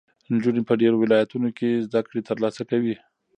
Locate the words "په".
0.69-0.73